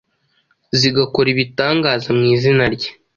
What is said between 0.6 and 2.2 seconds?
zigakora ibitangaza